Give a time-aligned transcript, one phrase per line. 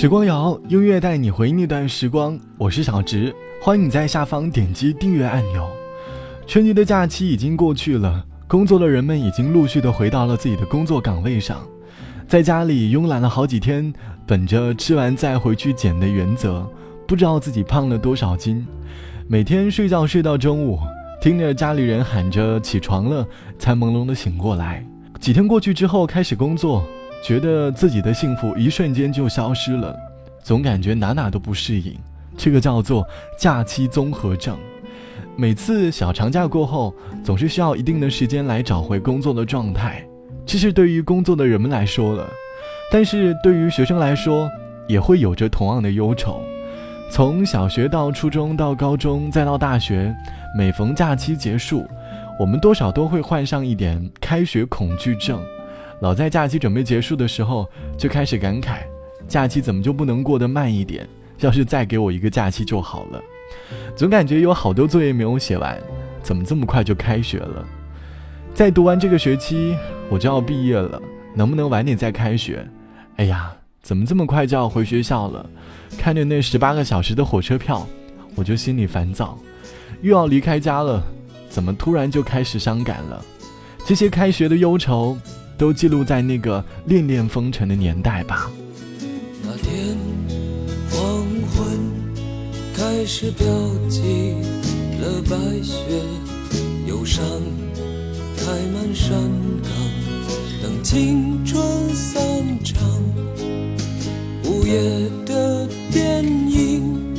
[0.00, 2.38] 时光谣，音乐带你回忆那段时光。
[2.56, 5.68] 我是小直，欢迎你在下方点击订阅按钮。
[6.46, 11.66] 春节的假期已经过去了，工作的人们已经陆续的回到了自己的工作岗位上，
[12.28, 13.92] 在家里慵懒了好几天，
[14.24, 16.64] 本着吃完再回去减的原则，
[17.04, 18.64] 不知道自己胖了多少斤。
[19.26, 20.78] 每天睡觉睡到中午，
[21.20, 23.26] 听着家里人喊着起床了，
[23.58, 24.86] 才朦胧的醒过来。
[25.18, 26.86] 几天过去之后，开始工作。
[27.22, 29.94] 觉得自己的幸福一瞬间就消失了，
[30.42, 31.94] 总感觉哪哪都不适应，
[32.36, 33.06] 这个叫做
[33.38, 34.56] 假期综合症。
[35.36, 40.02] 每次小长假过后，总是需要一定的时间来找回工作的状态，
[40.46, 42.26] 这是对于工作的人们来说了。
[42.90, 44.50] 但是对于学生来说，
[44.88, 46.42] 也会有着同样的忧愁。
[47.10, 50.14] 从小学到初中到高中再到大学，
[50.56, 51.86] 每逢假期结束，
[52.38, 55.40] 我们多少都会患上一点开学恐惧症。
[56.00, 58.78] 老在假期准备结束的时候就开始感慨，
[59.26, 61.08] 假期怎么就不能过得慢一点？
[61.40, 63.22] 要是再给我一个假期就好了。
[63.96, 65.76] 总感觉有好多作业没有写完，
[66.22, 67.64] 怎么这么快就开学了？
[68.54, 69.76] 再读完这个学期
[70.08, 71.00] 我就要毕业了，
[71.34, 72.66] 能不能晚点再开学？
[73.16, 75.48] 哎呀，怎么这么快就要回学校了？
[75.96, 77.86] 看着那十八个小时的火车票，
[78.34, 79.38] 我就心里烦躁。
[80.02, 81.02] 又要离开家了，
[81.48, 83.24] 怎么突然就开始伤感了？
[83.84, 85.16] 这些开学的忧愁。
[85.58, 88.50] 都记录在那个恋恋风尘的年代吧。
[89.42, 89.96] 那天
[90.88, 91.78] 黄昏
[92.74, 93.46] 开始飘
[93.90, 94.36] 起
[95.00, 95.74] 了白雪，
[96.86, 97.24] 忧伤
[98.36, 99.18] 开满山
[99.62, 99.70] 岗，
[100.62, 101.60] 等青春
[101.92, 102.16] 散
[102.62, 102.80] 场。
[104.44, 107.14] 午夜的电影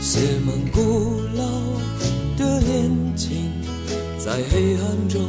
[0.00, 1.44] 写满古老
[2.36, 3.52] 的恋情，
[4.18, 5.22] 在黑暗中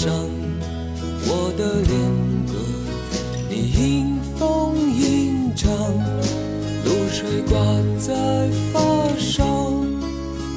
[0.00, 0.10] 上
[1.26, 1.92] 我的恋
[2.46, 2.54] 歌，
[3.50, 5.70] 你迎风吟唱，
[6.86, 7.60] 露水挂
[7.98, 8.80] 在发
[9.18, 9.84] 梢，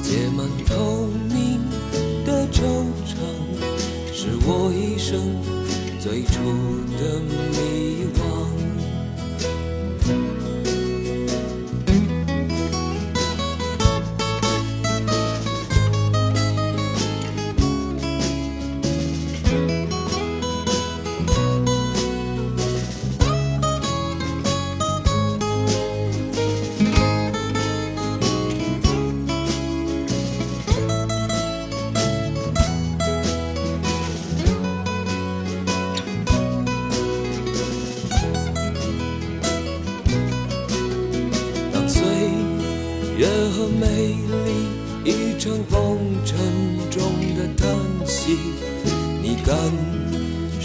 [0.02, 1.60] 结满透明
[2.24, 2.62] 的惆
[3.04, 3.12] 怅，
[4.14, 5.20] 是我一生。
[6.00, 6.40] 最初
[6.96, 7.73] 的迷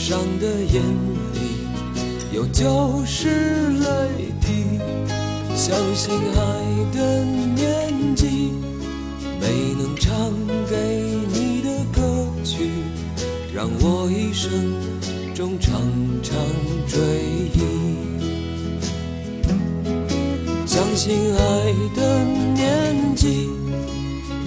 [0.09, 0.81] 伤的眼
[1.35, 1.39] 里
[2.31, 3.29] 有旧时
[3.77, 4.79] 泪滴。
[5.53, 6.41] 相信爱
[6.91, 8.51] 的年纪，
[9.39, 10.33] 没能唱
[10.67, 10.75] 给
[11.31, 12.71] 你的歌曲，
[13.53, 14.51] 让我一生
[15.35, 15.79] 中常
[16.23, 16.35] 常
[16.87, 16.97] 追
[17.53, 17.59] 忆。
[20.65, 22.23] 相信爱的
[22.55, 23.47] 年纪，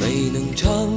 [0.00, 0.88] 没能唱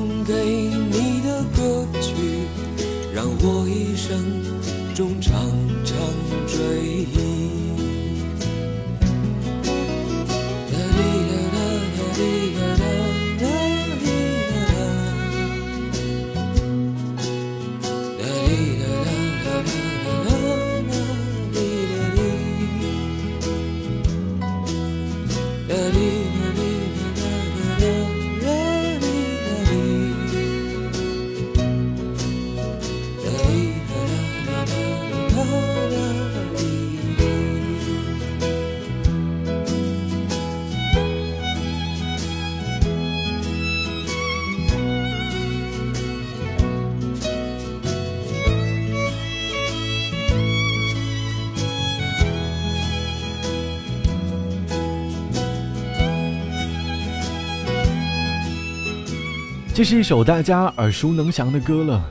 [59.75, 62.01] 这是一首大家耳熟能详的歌了，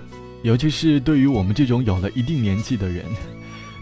[0.42, 3.02] 尤其是对于我们这种有了一定年纪的人。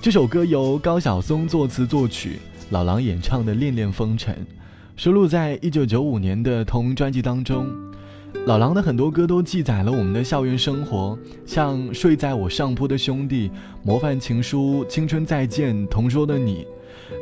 [0.01, 2.39] 这首歌由高晓松作词作曲，
[2.71, 4.37] 老狼演唱的《恋恋风尘》，
[4.95, 7.67] 收录在一九九五年的同名专辑当中。
[8.47, 13.49] 老狼的很多歌都记载了我们的校园生活，像《睡在我上铺的兄弟》
[13.83, 16.65] 《模范情书》《青春再见》《同桌的你》。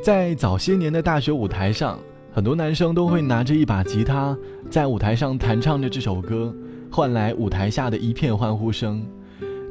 [0.05, 1.99] 在早些年的大学舞台上。
[2.33, 4.37] 很多男生都会拿着一把吉他，
[4.71, 6.55] 在舞台上弹唱着这首歌，
[6.89, 9.05] 换来舞台下的一片欢呼声。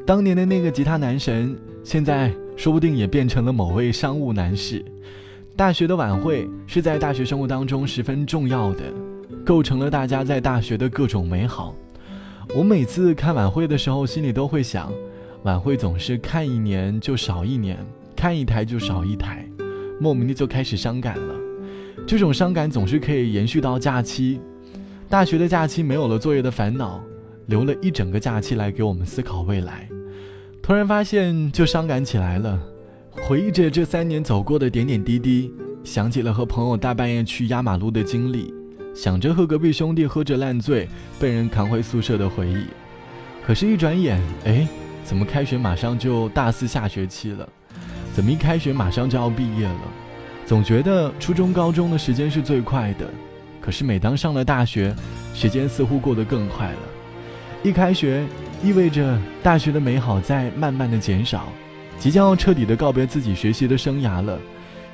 [0.06, 4.84] 当年的那个吉他男神，现在说不定也变成了某位商务男士。
[5.56, 8.82] 大学的晚会是在大学生活当中十分重要的，
[9.44, 11.74] 构成了大家在大学的各种美好。
[12.54, 14.92] 我每次看晚会的时候，心里都会想，
[15.44, 17.78] 晚会总是看一年就少一年，
[18.14, 19.46] 看一台就少一台，
[19.98, 21.34] 莫名的就开始伤感了。
[22.06, 24.40] 这种伤感总是可以延续到假期。
[25.08, 27.02] 大学的假期没有了作业的烦恼，
[27.46, 29.88] 留了一整个假期来给我们思考未来。
[30.62, 32.60] 突然发现就伤感起来了，
[33.22, 35.52] 回忆着这三年走过的点点滴滴，
[35.82, 38.52] 想起了和朋友大半夜去压马路的经历，
[38.94, 40.88] 想着和隔壁兄弟喝着烂醉
[41.18, 42.66] 被人扛回宿舍的回忆。
[43.44, 44.68] 可是，一转眼，哎，
[45.02, 47.48] 怎么开学马上就大四下学期了？
[48.12, 49.80] 怎么一开学马上就要毕业了？
[50.50, 53.08] 总觉得初中、高中的时间是最快的，
[53.60, 54.92] 可是每当上了大学，
[55.32, 56.78] 时间似乎过得更快了。
[57.62, 58.26] 一开学，
[58.60, 61.52] 意味着大学的美好在慢慢的减少，
[62.00, 64.40] 即将要彻底的告别自己学习的生涯了。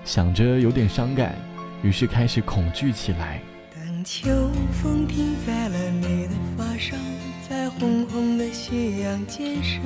[0.05, 1.35] 想着有点伤感，
[1.83, 3.41] 于是开始恐惧起来。
[3.75, 4.29] 当秋
[4.71, 6.95] 风停在了你的发梢，
[7.49, 9.81] 在红红的夕阳肩上。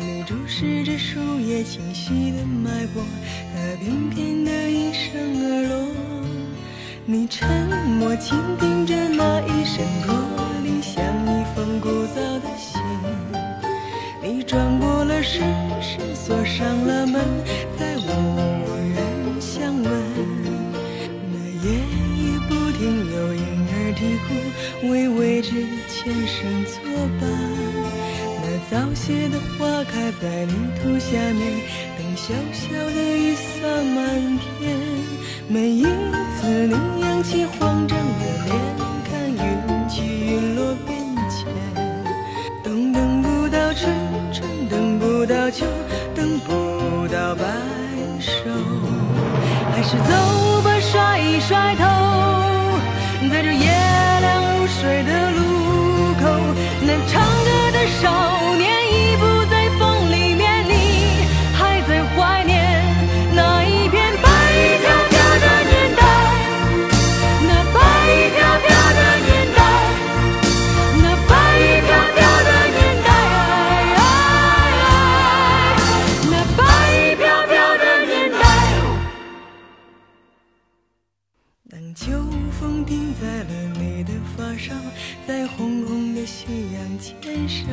[0.00, 3.02] 你注视着树叶清晰的脉搏，
[3.54, 5.12] 它翩翩地应声
[5.44, 5.88] 而落。
[7.04, 7.46] 你沉
[7.98, 10.14] 默倾听着那一声驼
[10.62, 12.80] 铃，像一封古早的信。
[14.22, 15.42] 你转过了身，
[16.14, 17.22] 锁上了门，
[17.78, 18.06] 再无
[18.94, 19.92] 人相问。
[21.32, 22.80] 那夜夜不停
[23.10, 25.50] 有婴儿啼哭，为未知
[25.88, 26.80] 前生作
[27.20, 27.28] 伴。
[28.72, 31.60] 早谢的花开在泥土下面，
[31.98, 34.80] 等小小的雨洒满天。
[35.46, 36.72] 每一次你
[37.02, 38.56] 扬起慌张的脸，
[39.04, 40.98] 看云起云落变
[41.28, 41.44] 迁。
[42.64, 43.92] 冬等不到春，
[44.32, 45.66] 春等不到秋，
[46.14, 47.44] 等不到白
[48.20, 48.32] 首。
[49.74, 51.84] 还是走吧，甩一甩头，
[53.30, 53.66] 在这夜
[54.22, 56.24] 凉如水的路口，
[56.80, 58.41] 那唱歌的少
[83.22, 84.74] 在了你的发梢，
[85.28, 87.68] 在红红的夕阳肩上，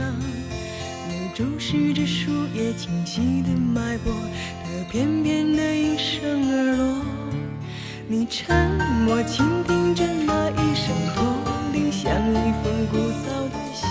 [1.10, 4.14] 你注视着树叶清晰的脉搏，
[4.64, 7.04] 它翩翩的应声而落，
[8.08, 8.56] 你沉
[9.08, 11.26] 默倾听着那一声驼
[11.74, 13.82] 铃，像一封古早的信，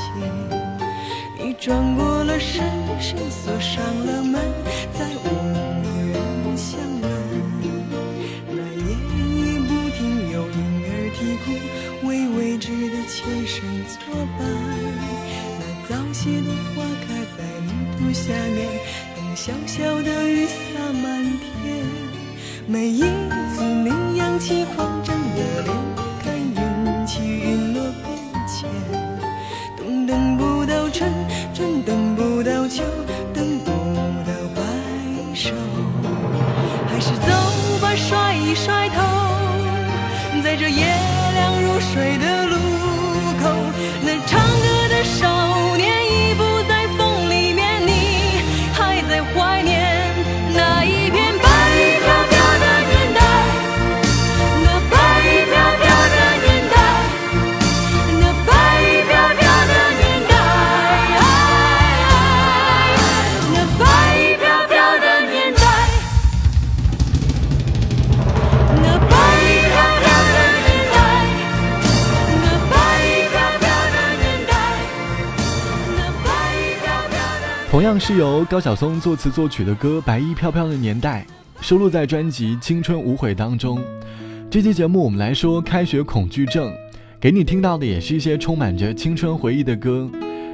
[1.44, 2.64] 你转过了深
[3.00, 3.57] 深锁。
[22.70, 24.97] 每一次你扬起花
[77.88, 81.26] 样是由高晓松作词作曲的歌《白衣飘飘的年代》，
[81.66, 83.82] 收录在专辑《青春无悔》当中。
[84.50, 86.70] 这期节目我们来说开学恐惧症，
[87.18, 90.06] 给你听到的也是一些充满着青春回忆的歌。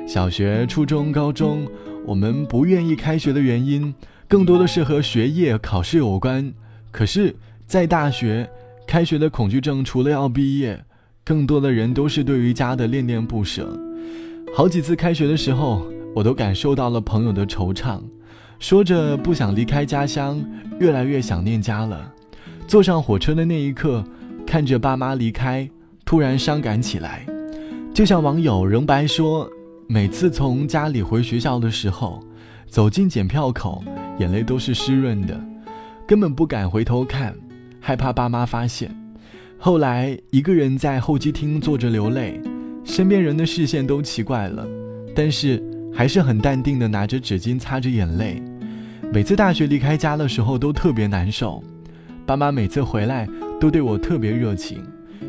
[0.06, 1.66] 小学、初中、高中，
[2.06, 3.92] 我们不愿意开学的原因，
[4.28, 6.54] 更多的是和学业、考试有关。
[6.92, 7.34] 可是，
[7.66, 8.48] 在大学，
[8.86, 10.80] 开学的恐惧症除了要毕业，
[11.24, 13.76] 更多的人都是对于家的恋恋不舍。
[14.54, 15.84] 好几次开学的时候。
[16.14, 18.00] 我都感受到了朋友的惆怅，
[18.60, 20.42] 说着不想离开家乡，
[20.78, 22.12] 越来越想念家了。
[22.66, 24.02] 坐上火车的那一刻，
[24.46, 25.68] 看着爸妈离开，
[26.04, 27.26] 突然伤感起来。
[27.92, 29.48] 就像网友仍白说，
[29.88, 32.22] 每次从家里回学校的时候，
[32.66, 33.82] 走进检票口，
[34.18, 35.38] 眼泪都是湿润的，
[36.06, 37.34] 根本不敢回头看，
[37.80, 38.94] 害怕爸妈发现。
[39.58, 42.40] 后来一个人在候机厅坐着流泪，
[42.84, 44.66] 身边人的视线都奇怪了，
[45.14, 45.62] 但是
[45.94, 48.42] 还是很淡定的拿着纸巾擦着眼泪。
[49.12, 51.62] 每次大学离开家的时候都特别难受，
[52.26, 53.28] 爸妈每次回来
[53.60, 54.82] 都对我特别热情，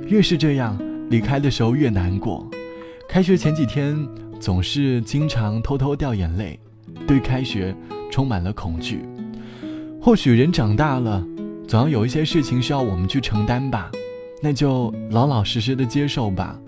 [0.08, 0.78] 越是这样，
[1.10, 2.50] 离开的时候越难过。
[3.08, 3.96] 开学前几天
[4.40, 6.60] 总是经常偷偷掉眼泪，
[7.06, 7.76] 对开学
[8.12, 9.02] 充满了恐惧。
[10.02, 11.24] 或许人长大了，
[11.68, 13.92] 总要有一些事情需要我们去承担吧，
[14.42, 16.60] 那就老老实实的接受吧，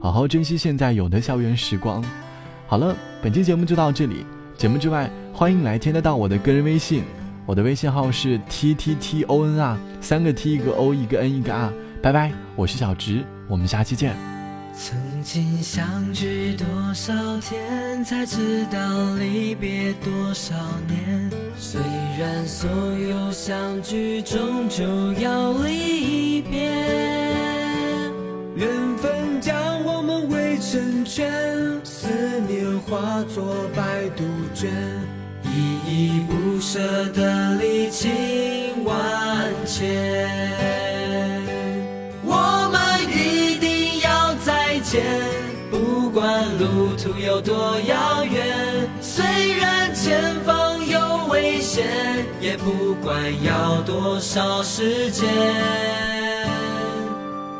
[0.00, 2.04] 好好珍惜现在有的校园时光。
[2.68, 4.26] 好了，本期节目就到这里。
[4.56, 7.04] 节目之外，欢迎来添加到我的个人微信，
[7.46, 14.16] 我的微信号是 t t t o n r，三个 t 一个 o 一个 n 一个 r，拜拜，我是小直，我们下期见。
[14.74, 20.54] 曾经相聚多少天，才知道离别多少
[20.88, 21.30] 年。
[21.56, 21.80] 虽
[22.18, 25.75] 然所有相聚终究要离
[34.56, 34.70] 白杜鹃，
[35.44, 40.30] 依依不舍的离情万千。
[42.24, 42.80] 我们
[43.14, 45.04] 一定要再见，
[45.70, 48.88] 不管路途有多遥远。
[49.00, 49.24] 虽
[49.58, 51.84] 然前方有危险，
[52.40, 55.28] 也不管要多少时间。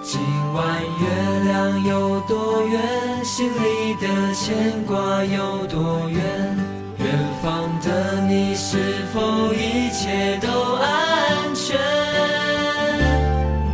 [0.02, 0.20] 今
[0.54, 6.55] 晚月亮有多圆，心里的牵挂有多远？
[7.46, 8.76] 远方的你是
[9.14, 11.78] 否一切都安全？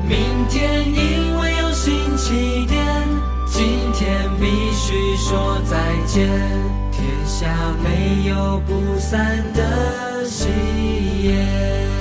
[0.07, 2.85] 明天因为有新起点，
[3.47, 6.29] 今天必须说再见。
[6.91, 7.49] 天下
[7.83, 10.51] 没有不散的喜
[11.23, 11.92] 宴。